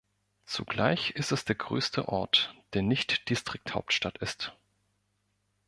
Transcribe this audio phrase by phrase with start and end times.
[0.47, 4.51] Zugleich ist es der größte Ort, der nicht Distrikthauptstadt ist.